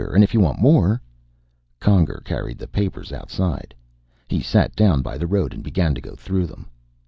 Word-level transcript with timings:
And 0.11 0.23
if 0.23 0.33
you 0.33 0.39
want 0.39 0.57
more" 0.57 0.99
Conger 1.79 2.23
carried 2.25 2.57
the 2.57 2.65
papers 2.65 3.13
outside. 3.13 3.75
He 4.27 4.41
sat 4.41 4.75
down 4.75 5.03
by 5.03 5.15
the 5.19 5.27
road 5.27 5.53
and 5.53 5.61
began 5.63 5.93
to 5.93 6.01
go 6.01 6.15
through 6.15 6.47
them. 6.47 6.65